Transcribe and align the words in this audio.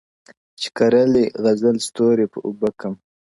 o 0.29 0.31
چي 0.59 0.67
کرلي 0.77 1.25
غزل 1.43 1.75
ستوری 1.87 2.25
په 2.33 2.39
ا 2.41 2.45
وبه 2.49 2.69
کم, 2.79 2.93